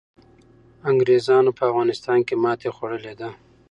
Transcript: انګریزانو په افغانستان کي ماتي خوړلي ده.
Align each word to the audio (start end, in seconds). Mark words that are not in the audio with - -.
انګریزانو 0.91 1.51
په 1.57 1.63
افغانستان 1.71 2.19
کي 2.27 2.35
ماتي 2.43 2.69
خوړلي 2.75 3.13
ده. 3.19 3.29